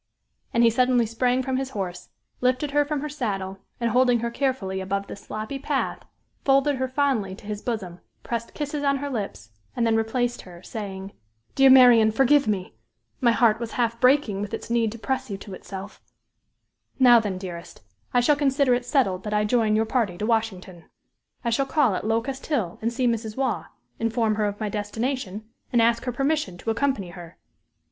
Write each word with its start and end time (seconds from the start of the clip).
And 0.51 0.63
he 0.63 0.71
suddenly 0.71 1.05
sprang 1.05 1.43
from 1.43 1.57
his 1.57 1.69
horse 1.77 2.09
lifted 2.39 2.71
her 2.71 2.83
from 2.83 3.01
her 3.01 3.07
saddle, 3.09 3.59
and 3.79 3.91
holding 3.91 4.21
her 4.21 4.31
carefully 4.31 4.81
above 4.81 5.05
the 5.05 5.15
sloppy 5.15 5.59
path, 5.59 5.99
folded 6.43 6.77
her 6.77 6.87
fondly 6.87 7.35
to 7.35 7.45
his 7.45 7.61
bosom, 7.61 7.99
pressed 8.23 8.55
kisses 8.55 8.83
on 8.83 8.97
her 8.97 9.11
lips, 9.11 9.51
and 9.75 9.85
then 9.85 9.95
replaced 9.95 10.41
her, 10.41 10.63
saying: 10.63 11.11
"Dear 11.53 11.69
Marian, 11.69 12.11
forgive 12.11 12.47
me! 12.47 12.73
My 13.19 13.29
heart 13.29 13.59
was 13.59 13.73
half 13.73 13.99
breaking 14.01 14.41
with 14.41 14.55
its 14.55 14.71
need 14.71 14.91
to 14.93 14.97
press 14.97 15.29
you 15.29 15.37
to 15.37 15.53
itself! 15.53 16.01
Now 16.97 17.19
then, 17.19 17.37
dearest, 17.37 17.83
I 18.11 18.21
shall 18.21 18.35
consider 18.35 18.73
it 18.73 18.85
settled 18.85 19.23
that 19.25 19.35
I 19.35 19.45
join 19.45 19.75
your 19.75 19.85
party 19.85 20.17
to 20.17 20.25
Washington. 20.25 20.85
I 21.45 21.51
shall 21.51 21.67
call 21.67 21.93
at 21.93 22.07
Locust 22.07 22.47
Hill 22.47 22.79
and 22.81 22.91
see 22.91 23.05
Mrs. 23.05 23.37
Waugh, 23.37 23.65
inform 23.99 24.33
her 24.33 24.45
of 24.45 24.59
my 24.59 24.67
destination, 24.67 25.47
and 25.71 25.79
ask 25.79 26.05
her 26.05 26.11
permission 26.11 26.57
to 26.57 26.71
accompany 26.71 27.09
her. 27.11 27.37